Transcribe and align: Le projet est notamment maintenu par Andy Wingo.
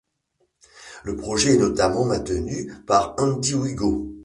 Le 1.03 1.15
projet 1.15 1.53
est 1.53 1.57
notamment 1.57 2.05
maintenu 2.05 2.73
par 2.87 3.13
Andy 3.19 3.53
Wingo. 3.53 4.11